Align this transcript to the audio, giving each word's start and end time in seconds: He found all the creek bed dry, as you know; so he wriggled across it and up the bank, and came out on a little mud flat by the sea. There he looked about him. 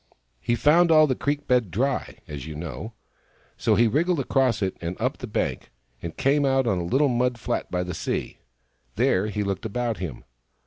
He 0.39 0.55
found 0.55 0.89
all 0.89 1.05
the 1.05 1.13
creek 1.13 1.47
bed 1.47 1.69
dry, 1.69 2.17
as 2.27 2.47
you 2.47 2.55
know; 2.55 2.93
so 3.55 3.75
he 3.75 3.87
wriggled 3.87 4.19
across 4.19 4.63
it 4.63 4.75
and 4.81 4.99
up 4.99 5.19
the 5.19 5.27
bank, 5.27 5.69
and 6.01 6.17
came 6.17 6.43
out 6.43 6.65
on 6.65 6.79
a 6.79 6.83
little 6.83 7.07
mud 7.07 7.37
flat 7.37 7.69
by 7.69 7.83
the 7.83 7.93
sea. 7.93 8.39
There 8.95 9.27
he 9.27 9.43
looked 9.43 9.63
about 9.63 9.97
him. 9.97 10.23